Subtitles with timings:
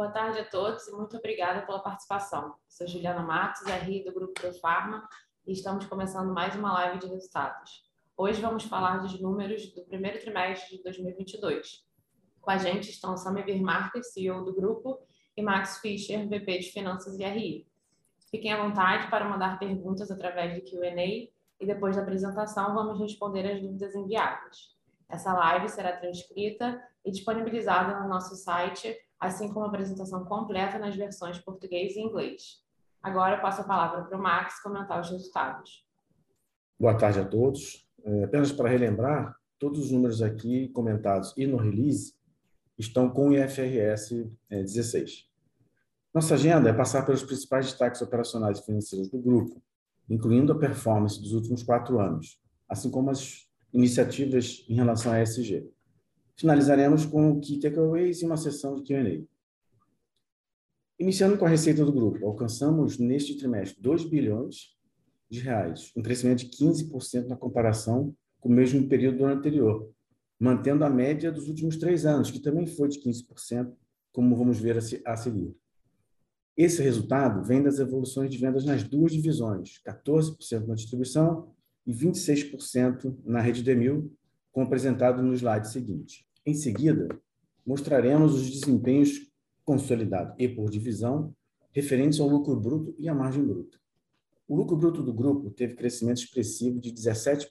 [0.00, 2.54] Boa tarde a todos e muito obrigada pela participação.
[2.66, 5.06] Sou Juliana Matos, RI do Grupo ProFarma
[5.46, 7.84] e estamos começando mais uma live de resultados.
[8.16, 11.84] Hoje vamos falar dos números do primeiro trimestre de 2022.
[12.40, 15.06] Com a gente estão Samir Marques, CEO do grupo,
[15.36, 17.68] e Max Fischer, VP de Finanças e RI.
[18.30, 23.46] Fiquem à vontade para mandar perguntas através do Q&A e depois da apresentação vamos responder
[23.52, 24.74] as dúvidas enviadas.
[25.10, 30.96] Essa live será transcrita e disponibilizada no nosso site, assim como a apresentação completa nas
[30.96, 32.64] versões português e inglês.
[33.02, 35.86] Agora eu passo a palavra para o Max comentar os resultados.
[36.78, 37.86] Boa tarde a todos.
[38.02, 42.14] É, apenas para relembrar, todos os números aqui comentados e no release
[42.78, 45.10] estão com o IFRS 16.
[45.10, 45.30] É,
[46.14, 49.62] Nossa agenda é passar pelos principais destaques operacionais e financeiros do grupo,
[50.08, 55.70] incluindo a performance dos últimos quatro anos, assim como as iniciativas em relação à ESG.
[56.40, 59.22] Finalizaremos com o Key Takeaways e uma sessão de Q&A.
[60.98, 64.74] Iniciando com a receita do grupo, alcançamos neste trimestre 2 bilhões
[65.28, 69.92] de reais, um crescimento de 15% na comparação com o mesmo período do ano anterior,
[70.38, 73.74] mantendo a média dos últimos três anos, que também foi de 15%,
[74.10, 75.54] como vamos ver a seguir.
[76.56, 81.52] Esse resultado vem das evoluções de vendas nas duas divisões, 14% na distribuição
[81.86, 84.10] e 26% na rede Demil,
[84.50, 86.29] como apresentado no slide seguinte.
[86.46, 87.08] Em seguida,
[87.66, 89.30] mostraremos os desempenhos
[89.64, 91.34] consolidados e por divisão
[91.70, 93.78] referentes ao lucro bruto e à margem bruta.
[94.48, 97.46] O lucro bruto do grupo teve crescimento expressivo de 17%,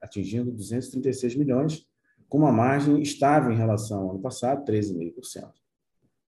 [0.00, 1.86] atingindo 236 milhões,
[2.28, 5.52] com uma margem estável em relação ao ano passado, 13,5%.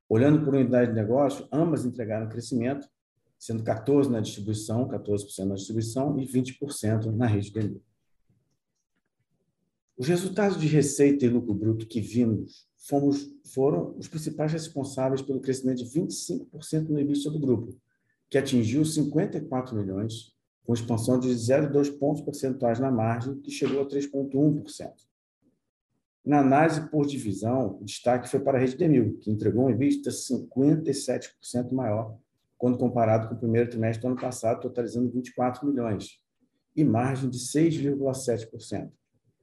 [0.09, 2.87] Olhando por unidade de negócio, ambas entregaram crescimento,
[3.39, 7.94] sendo 14% na distribuição, 14% na distribuição e 20% na rede de energia.
[9.97, 15.41] Os resultados de receita e lucro bruto que vimos fomos, foram os principais responsáveis pelo
[15.41, 17.75] crescimento de 25% no EBITDA do grupo,
[18.29, 20.35] que atingiu 54 milhões,
[20.65, 24.93] com expansão de 0,2 pontos percentuais na margem, que chegou a 3,1%.
[26.25, 30.11] Na análise por divisão, o destaque foi para a rede Demil, que entregou um EBITDA
[30.11, 32.17] 57% maior
[32.57, 36.19] quando comparado com o primeiro trimestre do ano passado, totalizando 24 milhões,
[36.75, 38.91] e margem de 6,7%,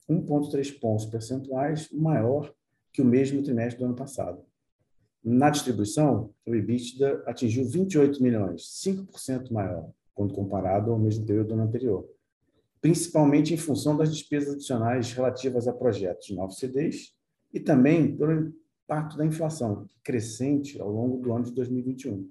[0.09, 2.53] 1,3 pontos percentuais maior
[2.91, 4.43] que o mesmo trimestre do ano passado.
[5.23, 11.53] Na distribuição, o EBITDA atingiu 28 milhões, 5% maior quando comparado ao mesmo período do
[11.53, 12.09] ano anterior,
[12.81, 17.15] principalmente em função das despesas adicionais relativas a projetos de novos CDs
[17.53, 18.53] e também pelo
[18.83, 22.29] impacto da inflação crescente ao longo do ano de 2021.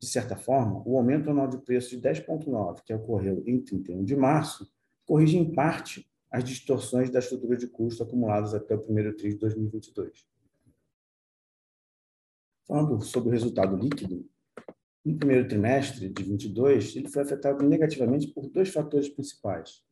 [0.00, 4.16] De certa forma, o aumento anual de preço de 10,9, que ocorreu em 31 de
[4.16, 4.68] março,
[5.06, 9.38] corrige em parte as distorções da estrutura de custo acumuladas até o primeiro TRI de
[9.38, 10.26] 2022.
[12.66, 14.26] Falando sobre o resultado líquido,
[15.04, 19.84] no primeiro trimestre de 22, ele foi afetado negativamente por dois fatores principais.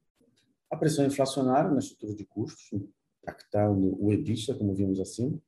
[0.71, 5.39] A pressão inflacionária na estrutura de custos, impactando o EBITDA, como vimos acima,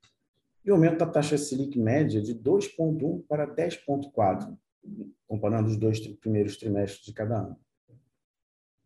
[0.63, 4.59] e o aumento da taxa Selic média de 2,1 para 10,4,
[5.27, 7.59] comparando os dois primeiros trimestres de cada ano.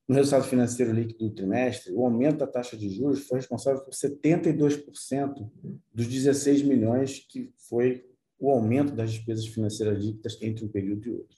[0.09, 3.93] No resultado financeiro líquido do trimestre, o aumento da taxa de juros foi responsável por
[3.93, 5.51] 72%
[5.93, 8.07] dos 16 milhões que foi
[8.39, 11.37] o aumento das despesas financeiras líquidas entre um período e outro.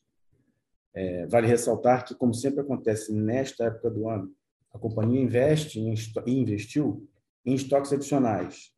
[0.93, 4.35] É, vale ressaltar que, como sempre acontece nesta época do ano,
[4.73, 7.09] a companhia investe e investiu
[7.47, 8.73] em estoques adicionais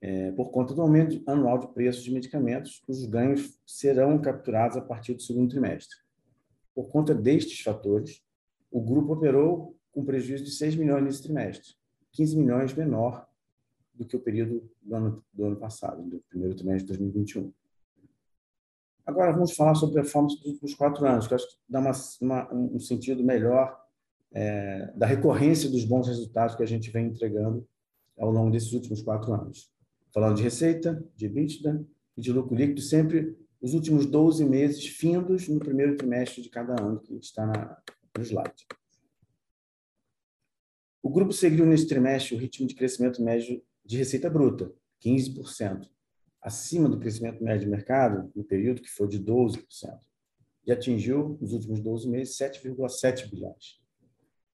[0.00, 4.82] é, por conta do aumento anual de preços de medicamentos, cujos ganhos serão capturados a
[4.82, 5.96] partir do segundo trimestre.
[6.74, 8.22] Por conta destes fatores,
[8.74, 11.74] o grupo operou com prejuízo de 6 milhões nesse trimestre,
[12.10, 13.24] 15 milhões menor
[13.94, 17.52] do que o período do ano, do ano passado, do primeiro trimestre de 2021.
[19.06, 22.52] Agora vamos falar sobre a performance dos quatro anos, que acho que dá uma, uma,
[22.52, 23.80] um sentido melhor
[24.32, 27.64] é, da recorrência dos bons resultados que a gente vem entregando
[28.18, 29.70] ao longo desses últimos quatro anos.
[30.12, 31.86] Falando de receita, de EBITDA
[32.16, 36.74] e de lucro líquido, sempre os últimos 12 meses findos no primeiro trimestre de cada
[36.82, 37.78] ano, que está na,
[38.16, 38.66] no slide.
[41.02, 44.72] O grupo seguiu nesse trimestre o ritmo de crescimento médio de receita bruta,
[45.04, 45.88] 15%,
[46.40, 49.64] acima do crescimento médio de mercado no período, que foi de 12%,
[50.66, 53.82] e atingiu, nos últimos 12 meses, 7,7 bilhões.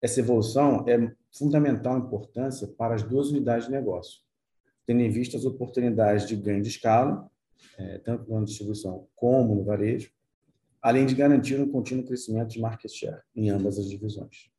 [0.03, 4.21] Essa evolução é fundamental importância para as duas unidades de negócio,
[4.87, 7.31] tendo em vista as oportunidades de ganho de escala,
[7.79, 10.11] é, tanto na distribuição como no varejo,
[10.81, 14.51] além de garantir um contínuo crescimento de market share em ambas as divisões.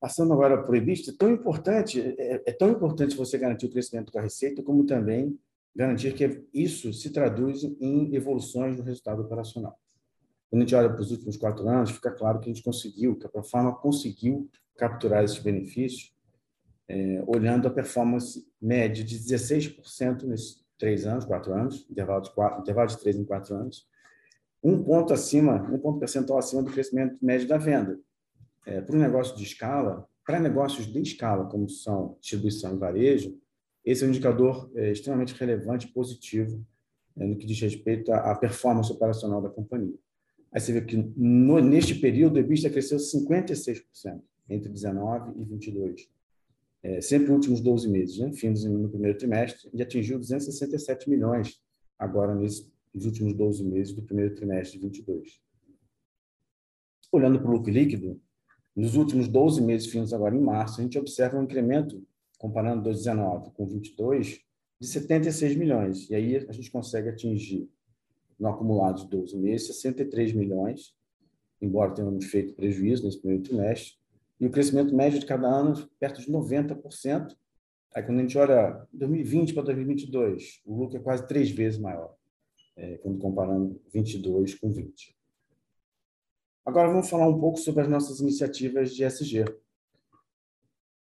[0.00, 4.12] Passando agora para o EBITDA, tão importante, é, é, tão importante você garantir o crescimento
[4.12, 5.38] da receita, como também
[5.74, 9.78] garantir que isso se traduz em evoluções no resultado operacional.
[10.48, 13.16] Quando a gente olha para os últimos quatro anos, fica claro que a gente conseguiu,
[13.16, 16.14] que a Profarma conseguiu capturar esses benefícios,
[16.88, 22.60] é, olhando a performance média de 16% nesses três anos, quatro anos, intervalo de, quatro,
[22.60, 23.86] intervalo de três em quatro anos,
[24.62, 27.98] um ponto acima, um ponto percentual acima do crescimento médio da venda.
[28.66, 33.38] É, para um negócio de escala, para negócios de escala, como são distribuição e varejo,
[33.84, 36.66] esse é um indicador é, extremamente relevante, positivo,
[37.16, 39.94] é, no que diz respeito à, performance operacional da companhia.
[40.52, 44.20] Aí você vê que no, neste período o EBITDA cresceu 56%
[44.50, 46.08] entre 19 e 22,
[46.86, 48.32] é, sempre nos últimos 12 meses, né?
[48.32, 51.60] fim no primeiro trimestre, e atingiu 267 milhões
[51.98, 55.40] agora nesses últimos 12 meses do primeiro trimestre de 22.
[57.10, 58.20] Olhando para o lucro líquido,
[58.74, 62.06] nos últimos 12 meses, fins agora em março, a gente observa um incremento,
[62.38, 64.40] comparando 2019 com 22,
[64.78, 66.08] de 76 milhões.
[66.08, 67.68] E aí a gente consegue atingir
[68.38, 70.94] no acumulado de 12 meses, 63 milhões,
[71.60, 73.94] embora tenhamos feito prejuízo nesse primeiro trimestre,
[74.38, 77.34] e o crescimento médio de cada ano perto de 90%.
[77.94, 82.14] Aí, quando a gente olha 2020 para 2022, o lucro é quase três vezes maior,
[82.76, 85.16] é, quando comparando 22 com 20.
[86.64, 89.44] Agora, vamos falar um pouco sobre as nossas iniciativas de SG.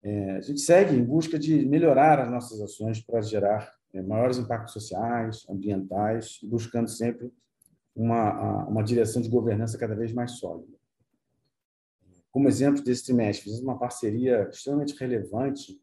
[0.03, 4.37] É, a gente segue em busca de melhorar as nossas ações para gerar é, maiores
[4.37, 7.33] impactos sociais, ambientais, buscando sempre
[7.95, 10.74] uma, uma direção de governança cada vez mais sólida.
[12.35, 15.81] Como exemplo desse trimestre, fizemos uma parceria extremamente relevante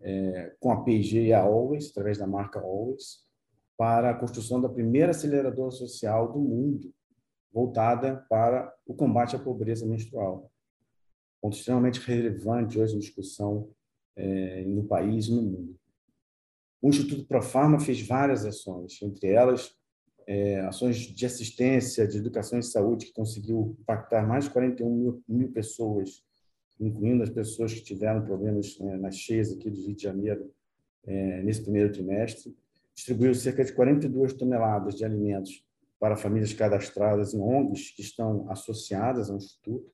[0.00, 3.26] é, com a P&G e a Always, através da marca Always,
[3.76, 6.94] para a construção da primeira aceleradora social do mundo,
[7.52, 10.50] voltada para o combate à pobreza menstrual.
[11.42, 13.68] Ponto extremamente relevante hoje na discussão
[14.16, 15.78] é, no país e no mundo.
[16.80, 19.76] O Instituto Profarma fez várias ações, entre elas
[20.26, 25.22] é, ações de assistência, de educação e saúde, que conseguiu impactar mais de 41 mil,
[25.28, 26.24] mil pessoas,
[26.80, 30.50] incluindo as pessoas que tiveram problemas é, nas cheias aqui do Rio de Janeiro
[31.06, 32.56] é, nesse primeiro trimestre.
[32.94, 35.64] Distribuiu cerca de 42 toneladas de alimentos
[35.98, 39.92] para famílias cadastradas em ONGs que estão associadas ao Instituto.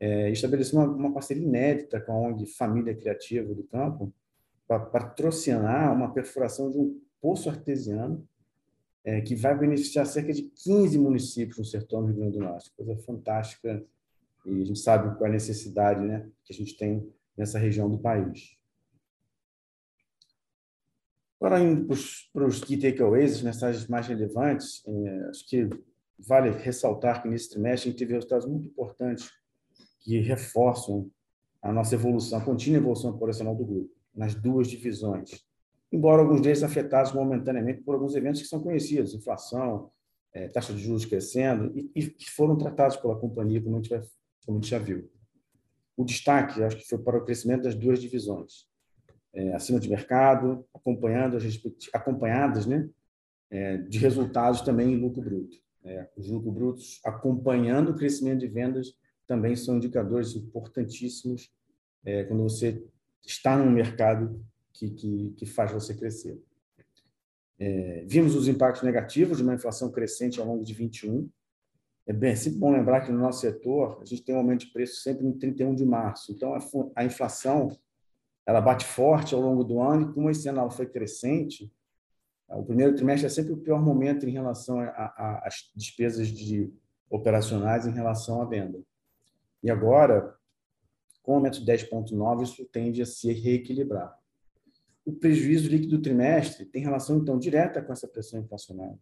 [0.00, 4.12] É, estabeleceu uma, uma parceria inédita com a ONG Família Criativa do Campo,
[4.66, 8.26] para patrocinar uma perfuração de um poço artesiano
[9.04, 12.72] é, que vai beneficiar cerca de 15 municípios no sertão do Rio Grande do Norte.
[12.76, 13.84] Coisa fantástica
[14.46, 17.06] e a gente sabe qual é a necessidade né, que a gente tem
[17.36, 18.56] nessa região do país.
[21.40, 21.86] Agora, indo
[22.32, 25.68] para os key takeaways, as mensagens mais relevantes, é, acho que
[26.18, 29.30] vale ressaltar que nesse trimestre a gente teve resultados muito importantes
[30.00, 31.10] que reforçam
[31.60, 35.44] a nossa evolução, a contínua evolução operacional do grupo nas duas divisões,
[35.94, 39.92] embora alguns deles afetados momentaneamente por alguns eventos que são conhecidos, inflação,
[40.32, 44.02] é, taxa de juros crescendo, e, que foram tratados pela companhia, como a, gente vai,
[44.44, 45.08] como a gente já viu.
[45.96, 48.66] O destaque, acho que foi para o crescimento das duas divisões,
[49.32, 51.44] é, acima de mercado, acompanhando as
[51.92, 52.90] acompanhadas né,
[53.48, 55.56] é, de resultados também em lucro bruto.
[55.84, 58.96] É, os lucros brutos acompanhando o crescimento de vendas
[59.28, 61.52] também são indicadores importantíssimos
[62.04, 62.82] é, quando você
[63.24, 64.44] está num mercado
[64.74, 66.38] que, que, que faz você crescer.
[67.58, 71.30] É, vimos os impactos negativos de uma inflação crescente ao longo de 21.
[72.06, 74.66] É bem é sempre bom lembrar que no nosso setor a gente tem um aumento
[74.66, 76.32] de preço sempre no 31 de março.
[76.32, 76.58] Então a,
[76.96, 77.70] a inflação
[78.44, 81.72] ela bate forte ao longo do ano e como esse ano ela foi crescente,
[82.46, 84.78] o primeiro trimestre é sempre o pior momento em relação
[85.16, 86.70] às despesas de
[87.08, 88.82] operacionais em relação à venda.
[89.62, 90.36] E agora
[91.24, 94.14] com o aumento de 10,9, isso tende a se reequilibrar.
[95.04, 98.98] O prejuízo líquido do trimestre tem relação, então, direta com essa pressão inflacionária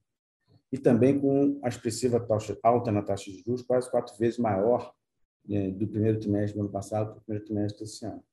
[0.73, 4.93] e também com a expressiva taxa alta na taxa de juros, quase quatro vezes maior
[5.47, 8.25] né, do primeiro trimestre do ano passado para o primeiro trimestre desse ano.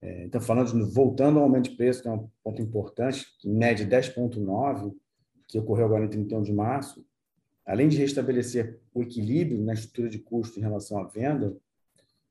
[0.00, 3.54] É, então, falando de, voltando ao aumento de preço, que é um ponto importante, em
[3.54, 4.94] média 10,9,
[5.46, 7.04] que ocorreu agora em 31 de março,
[7.64, 11.56] além de restabelecer o equilíbrio na estrutura de custo em relação à venda,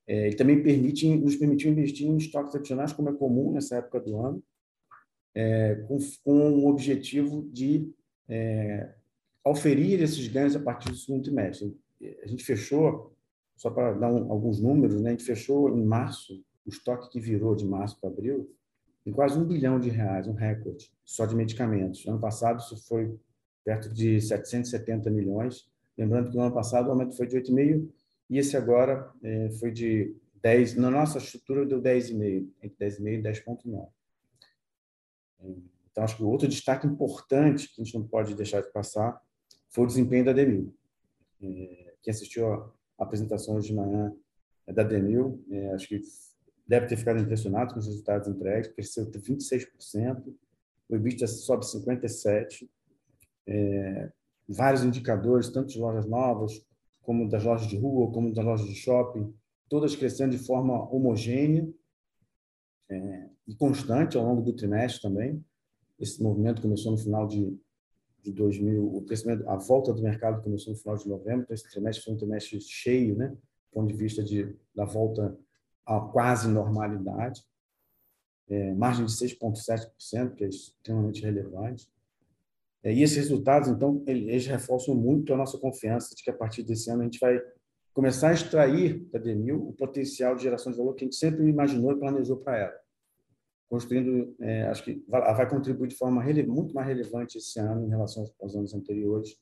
[0.08, 4.00] é, ele também permite, nos permitiu investir em estoques adicionais, como é comum nessa época
[4.00, 4.44] do ano,
[5.34, 7.92] é, com, com o objetivo de
[8.30, 8.94] é,
[9.44, 11.76] oferir esses ganhos a partir do segundo trimestre.
[12.24, 13.16] A gente fechou,
[13.56, 17.20] só para dar um, alguns números, né, a gente fechou em março, o estoque que
[17.20, 18.50] virou de março para abril,
[19.06, 22.06] em quase um bilhão de reais, um recorde, só de medicamentos.
[22.08, 23.16] Ano passado, isso foi
[23.64, 25.70] perto de 770 milhões.
[25.98, 27.88] Lembrando que no ano passado o aumento foi de 8,5
[28.30, 33.22] e esse agora é, foi de 10, na nossa estrutura deu 10,5, entre 10,5 e
[33.22, 33.90] 10,9.
[35.92, 39.20] então, acho que o outro destaque importante que a gente não pode deixar de passar
[39.70, 40.76] foi o desempenho da Demil.
[41.42, 44.16] É, quem assistiu a apresentação hoje de manhã
[44.68, 46.02] é da Demil, é, acho que
[46.68, 50.34] deve ter ficado impressionado com os resultados entregues, cresceu 26%,
[50.90, 52.70] o EBITDA sobe 57%,
[53.48, 54.12] é,
[54.48, 56.64] vários indicadores, tanto de lojas novas,
[57.06, 59.34] como das lojas de rua, como das lojas de shopping,
[59.70, 61.68] todas crescendo de forma homogênea
[62.90, 65.44] é, e constante ao longo do trimestre também.
[66.00, 67.58] Esse movimento começou no final de,
[68.22, 71.70] de 2000, o crescimento, a volta do mercado começou no final de novembro, então esse
[71.70, 73.38] trimestre foi um trimestre cheio, né, do
[73.72, 75.38] ponto de vista de, da volta
[75.86, 77.42] à quase normalidade.
[78.48, 81.90] É, margem de 6,7%, que é extremamente relevante.
[82.92, 86.90] E esses resultados, então, eles reforçam muito a nossa confiança de que a partir desse
[86.92, 87.42] ano a gente vai
[87.94, 91.48] começar a extrair da Demil o potencial de geração de valor que a gente sempre
[91.48, 92.76] imaginou e planejou para ela.
[93.68, 98.30] Construindo, é, acho que vai, contribuir de forma muito mais relevante esse ano em relação
[98.40, 99.36] aos anos anteriores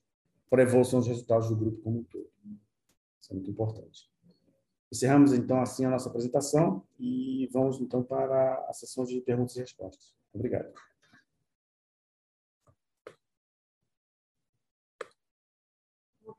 [0.50, 2.30] para a evolução dos resultados do grupo como um todo.
[3.20, 4.10] Isso é muito importante.
[4.92, 9.60] Encerramos, então, assim a nossa apresentação e vamos, então, para a sessão de perguntas e
[9.60, 10.14] respostas.
[10.32, 10.72] Obrigado.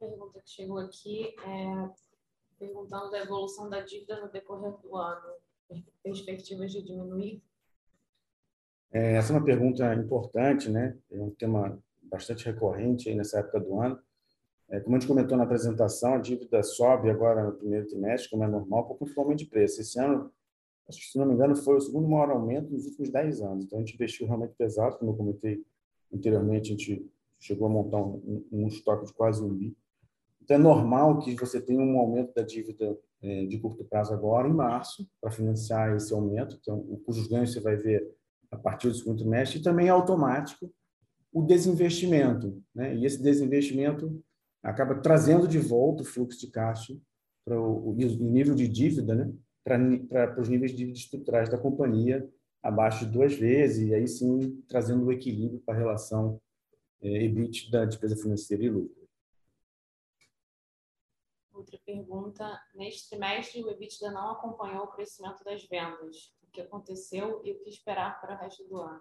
[0.04, 1.90] Pergunta que chegou aqui é
[2.58, 5.34] perguntando da evolução da dívida no decorrer do ano.
[6.02, 7.42] Perspectivas de diminuir?
[8.92, 10.96] É, essa é uma pergunta importante, né?
[11.11, 13.99] É um tema bastante recorrente aí nessa época do ano.
[14.68, 18.44] É, como a gente comentou na apresentação, a dívida sobe agora no primeiro trimestre, como
[18.44, 19.80] é normal, por principalmente de preço.
[19.80, 20.32] Esse ano,
[20.90, 23.64] se não me engano, foi o segundo maior aumento nos últimos 10 anos.
[23.64, 25.64] Então, a gente investiu realmente pesado, como eu comentei
[26.12, 29.76] anteriormente, a gente chegou a montar um, um estoque de quase um bi.
[30.44, 34.46] Então, é normal que você tenha um aumento da dívida é, de curto prazo agora,
[34.46, 36.58] em março, para financiar esse aumento.
[36.60, 38.06] Então, custo ganhos você vai ver
[38.50, 39.58] a partir do segundo trimestre.
[39.58, 40.70] E também é automático
[41.32, 42.62] o desinvestimento.
[42.74, 42.94] Né?
[42.94, 44.22] E esse desinvestimento
[44.62, 46.94] acaba trazendo de volta o fluxo de caixa
[47.44, 49.32] para o, o nível de dívida, né?
[49.64, 49.78] para,
[50.28, 52.28] para, os níveis de dívida estruturais da companhia,
[52.62, 56.40] abaixo de duas vezes, e aí sim trazendo o equilíbrio para a relação
[57.02, 59.03] é, EBIT da despesa financeira e lucro.
[61.64, 62.61] Outra pergunta.
[62.75, 66.35] Neste trimestre, o EBITDA não acompanhou o crescimento das vendas.
[66.42, 69.00] O que aconteceu e o que esperar para o resto do ano?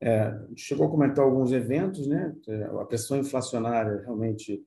[0.00, 2.34] É, chegou a comentar alguns eventos, né?
[2.48, 4.66] É, a pressão inflacionária realmente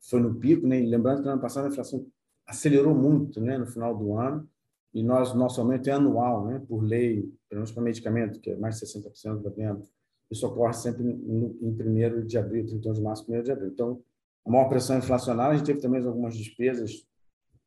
[0.00, 0.78] foi no pico, né?
[0.80, 2.06] Lembrando que no ano passado a inflação
[2.46, 3.56] acelerou muito, né?
[3.56, 4.46] No final do ano
[4.92, 6.62] e nós nosso aumento é anual, né?
[6.68, 9.82] Por lei, pelo menos para medicamento, que é mais de 60% da venda.
[10.30, 13.68] Isso ocorre sempre em 1 de abril, 31 de março, 1 de abril.
[13.68, 14.04] Então,
[14.48, 17.06] a maior pressão inflacionária, a gente teve também algumas despesas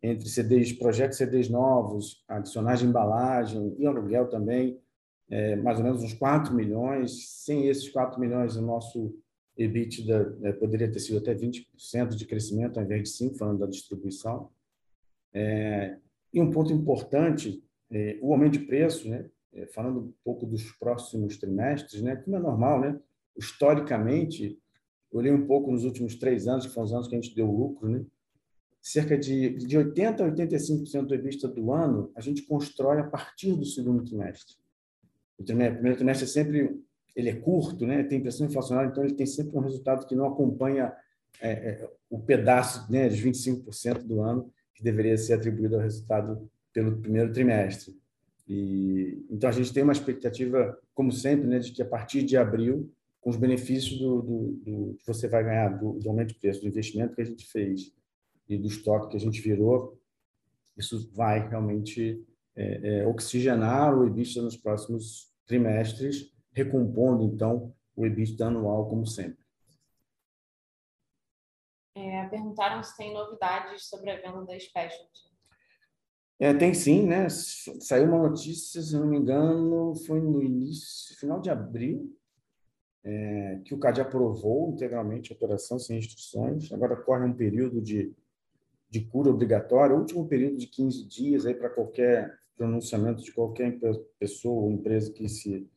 [0.02, 4.82] entre CDs, projetos CDs novos, adicionais de embalagem e aluguel também,
[5.30, 7.44] é, mais ou menos uns 4 milhões.
[7.44, 9.16] Sem esses 4 milhões, o nosso
[9.56, 13.68] EBITDA é, poderia ter sido até 20% de crescimento, ao invés de 5%, falando da
[13.68, 14.50] distribuição.
[15.32, 15.98] É,
[16.34, 19.30] e um ponto importante, é, o aumento de preço, né?
[19.54, 22.16] É, falando um pouco dos próximos trimestres, né?
[22.16, 22.98] como é normal, né?
[23.38, 24.58] historicamente,
[25.12, 27.50] olhei um pouco nos últimos três anos, que foram os anos que a gente deu
[27.50, 28.06] lucro, né?
[28.82, 33.56] cerca de, de 80% a 85% do EBITDA do ano, a gente constrói a partir
[33.56, 34.56] do segundo trimestre.
[35.38, 36.82] O primeiro trimestre é sempre
[37.16, 38.04] ele é curto, né?
[38.04, 40.94] tem pressão inflacionária, então ele tem sempre um resultado que não acompanha
[41.40, 46.50] é, é, o pedaço né, de 25% do ano que deveria ser atribuído ao resultado
[46.74, 48.00] pelo primeiro trimestre.
[48.48, 52.38] E, então, a gente tem uma expectativa, como sempre, né, de que a partir de
[52.38, 56.40] abril com os benefícios do, do, do que você vai ganhar do, do, aumento de
[56.40, 57.94] preço, do investimento que a gente fez
[58.50, 60.02] e do estoque que a gente virou,
[60.76, 62.26] isso vai realmente
[62.56, 69.40] é, é, oxigenar o EBITDA nos próximos trimestres, recompondo, então, o EBITDA anual, como sempre.
[71.96, 75.32] É, perguntaram se tem novidades sobre a venda da Specialty.
[76.40, 77.30] É, tem sim, né?
[77.30, 82.18] Saiu uma notícia, se não me engano, foi no início, final de abril,
[83.04, 86.72] é, que o CAD aprovou integralmente a operação sem instruções.
[86.72, 88.14] Agora corre um período de,
[88.90, 93.80] de cura obrigatória, último período de 15 dias aí para qualquer pronunciamento de qualquer
[94.20, 95.68] pessoa ou empresa que se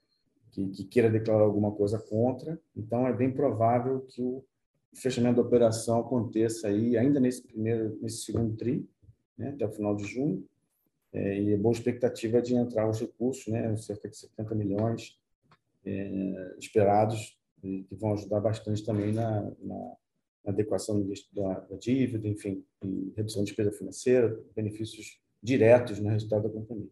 [0.51, 2.61] que, que, queira declarar alguma coisa contra.
[2.77, 4.45] Então é bem provável que o
[4.95, 8.89] fechamento da operação aconteça aí ainda nesse primeiro, nesse segundo tri,
[9.37, 10.47] né, até o final de junho.
[11.13, 15.19] É, e boa expectativa de entrar os recursos, né, cerca de 70 milhões
[15.87, 19.97] é, esperados e que vão ajudar bastante também na, na,
[20.45, 22.65] na adequação da, da, dívida, enfim,
[23.17, 26.91] redução de despesa financeira, benefícios diretos no resultado da companhia.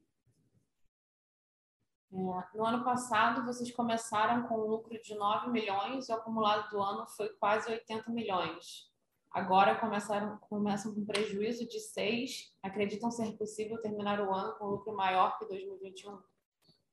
[2.13, 6.69] É, no ano passado, vocês começaram com um lucro de 9 milhões e o acumulado
[6.71, 8.93] do ano foi quase 80 milhões.
[9.31, 12.55] Agora começaram, começam com prejuízo de 6.
[12.63, 16.19] Acreditam ser possível terminar o ano com lucro maior que 2021?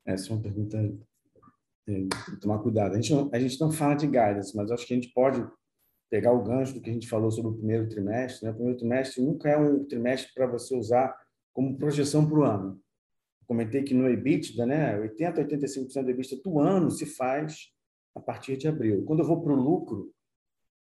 [0.06, 0.78] Essa é uma pergunta
[2.42, 2.94] tomar cuidado.
[2.94, 5.46] A gente, não, a gente não fala de guidance, mas acho que a gente pode
[6.10, 8.46] pegar o gancho do que a gente falou sobre o primeiro trimestre.
[8.46, 8.52] Né?
[8.52, 11.16] O primeiro trimestre nunca é um trimestre para você usar
[11.54, 12.82] como projeção para o ano.
[13.46, 17.72] Comentei que no EBITDA, né, 80% a 85% do EBITDA do ano se faz
[18.16, 19.04] a partir de abril.
[19.06, 20.12] Quando eu vou para o lucro,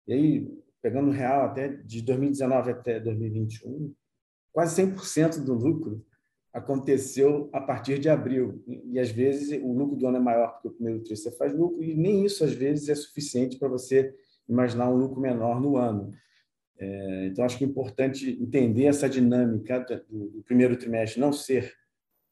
[0.08, 3.94] e aí, pegando o real até de 2019 até 2021,
[4.52, 6.06] quase 100% do lucro
[6.56, 8.64] aconteceu a partir de abril.
[8.66, 11.54] E, às vezes, o lucro do ano é maior porque o primeiro trimestre você faz
[11.54, 14.16] lucro, e nem isso, às vezes, é suficiente para você
[14.48, 16.14] imaginar um lucro menor no ano.
[16.80, 21.74] É, então, acho que é importante entender essa dinâmica do, do, primeiro trimestre não ser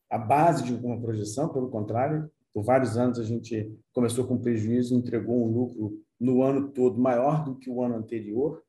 [0.10, 4.96] a base de uma projeção, pelo contrário, por vários anos a gente começou com prejuízo
[4.96, 8.62] entregou um lucro no ano todo maior do que o ano anterior,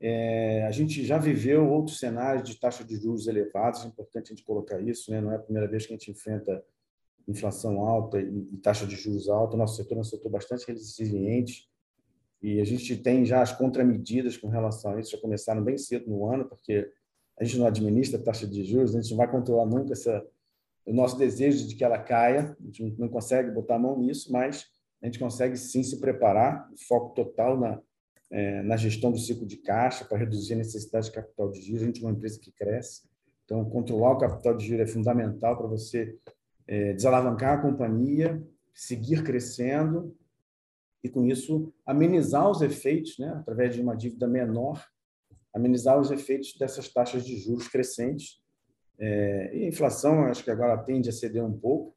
[0.00, 4.34] é, a gente já viveu outros cenários de taxa de juros elevados, é importante a
[4.34, 5.20] gente colocar isso, né?
[5.20, 6.64] não é a primeira vez que a gente enfrenta
[7.26, 9.54] inflação alta e, taxa de juros alta.
[9.54, 11.68] O nosso setor é um setor bastante resiliente
[12.40, 16.08] e a gente tem já as contramedidas com relação a isso, já começaram bem cedo
[16.08, 16.90] no ano, porque
[17.38, 20.24] a gente não administra taxa de juros, a gente não vai controlar nunca essa,
[20.86, 24.32] o nosso desejo de que ela caia, a gente não consegue botar a mão nisso,
[24.32, 24.66] mas
[25.02, 27.80] a gente consegue sim se preparar, foco total na,
[28.30, 31.82] é, na gestão do ciclo de caixa para reduzir a necessidade de capital de giro.
[31.82, 33.02] A gente é uma empresa que cresce,
[33.44, 36.16] então controlar o capital de giro é fundamental para você
[36.66, 38.42] é, desalavancar a companhia,
[38.74, 40.14] seguir crescendo
[41.02, 44.84] e com isso amenizar os efeitos, né, através de uma dívida menor,
[45.54, 48.42] amenizar os efeitos dessas taxas de juros crescentes.
[48.98, 51.96] É, e a inflação, acho que agora tende a ceder um pouco,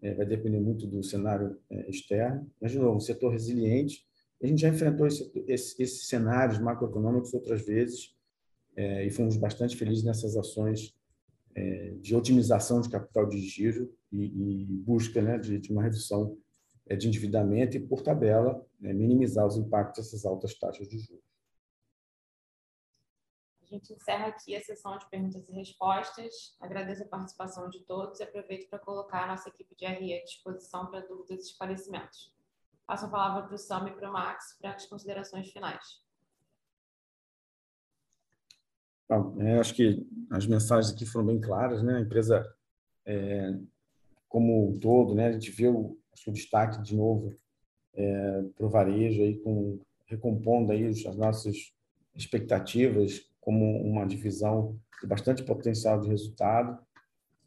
[0.00, 2.50] é, vai depender muito do cenário é, externo.
[2.60, 4.07] Mas, de novo, um setor resiliente,
[4.42, 8.16] a gente já enfrentou esse, esse, esses cenários macroeconômicos outras vezes
[8.76, 10.96] é, e fomos bastante felizes nessas ações
[11.54, 16.38] é, de otimização de capital de giro e, e busca né, de, de, uma redução
[16.86, 21.26] é, de endividamento e, por tabela, né, minimizar os impactos dessas altas taxas de juros.
[23.60, 26.56] A gente encerra aqui a sessão de perguntas e respostas.
[26.58, 30.24] Agradeço a participação de todos e aproveito para colocar a nossa equipe de RE à
[30.24, 32.32] disposição para dúvidas e esclarecimentos.
[32.88, 36.02] Passo a palavra para o Sam e para o Max para as considerações finais.
[39.06, 41.96] Bom, é, acho que as mensagens aqui foram bem claras, né?
[41.96, 42.42] A empresa,
[43.04, 43.54] é,
[44.26, 45.26] como um todo, né?
[45.26, 47.36] A gente viu o destaque de novo
[47.92, 51.74] é, para o varejo aí com recompondo aí as nossas
[52.14, 56.78] expectativas como uma divisão de bastante potencial de resultado.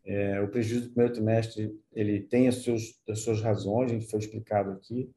[0.05, 2.63] É, o prejuízo do primeiro trimestre ele tem as
[3.09, 5.11] as suas razões, a gente foi explicado aqui.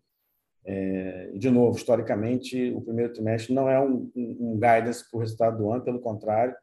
[0.66, 5.58] É, de novo, historicamente, o primeiro trimestre não é um, um, guidance para o resultado
[5.58, 6.56] do ano, pelo contrário,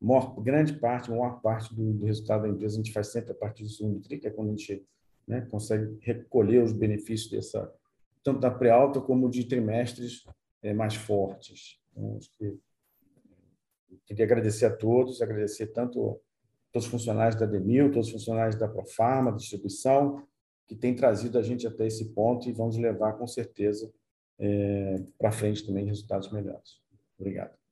[0.00, 3.34] maior, grande parte, maior parte do, do, resultado da empresa a gente faz sempre a
[3.34, 4.84] partir do segundo tri, que é quando a gente
[5.26, 7.72] né, consegue recolher os benefícios dessa,
[8.24, 10.24] tanto da pré-alta como de trimestres
[10.62, 11.80] é, mais fortes.
[11.92, 12.58] Então, que
[14.04, 16.20] queria agradecer a todos, agradecer tanto
[16.72, 20.26] todos os funcionários da Demil, todos os funcionários da Profarma, distribuição,
[20.66, 23.92] que tem trazido a gente até esse ponto e vamos levar com certeza
[24.38, 26.80] é, para frente também resultados melhores.
[27.18, 27.63] Obrigado.